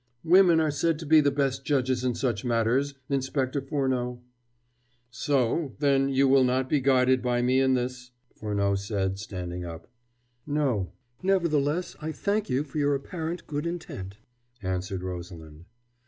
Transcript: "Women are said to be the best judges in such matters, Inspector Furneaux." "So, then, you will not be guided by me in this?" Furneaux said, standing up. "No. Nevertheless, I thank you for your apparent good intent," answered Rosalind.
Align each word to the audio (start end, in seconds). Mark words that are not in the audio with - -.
"Women 0.23 0.59
are 0.59 0.71
said 0.71 0.97
to 0.97 1.05
be 1.05 1.21
the 1.21 1.29
best 1.29 1.63
judges 1.63 2.03
in 2.03 2.15
such 2.15 2.43
matters, 2.43 2.95
Inspector 3.07 3.61
Furneaux." 3.61 4.19
"So, 5.11 5.75
then, 5.77 6.09
you 6.09 6.27
will 6.27 6.43
not 6.43 6.67
be 6.67 6.81
guided 6.81 7.21
by 7.21 7.43
me 7.43 7.59
in 7.59 7.75
this?" 7.75 8.09
Furneaux 8.35 8.73
said, 8.73 9.19
standing 9.19 9.63
up. 9.63 9.85
"No. 10.47 10.91
Nevertheless, 11.21 11.95
I 12.01 12.11
thank 12.11 12.49
you 12.49 12.63
for 12.63 12.79
your 12.79 12.95
apparent 12.95 13.45
good 13.45 13.67
intent," 13.67 14.17
answered 14.63 15.03
Rosalind. 15.03 15.65